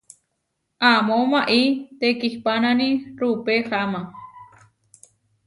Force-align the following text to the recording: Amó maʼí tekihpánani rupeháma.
Amó 0.89 1.15
maʼí 1.31 1.61
tekihpánani 1.99 2.87
rupeháma. 3.19 4.01